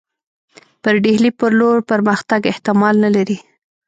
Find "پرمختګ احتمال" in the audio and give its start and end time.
1.91-2.95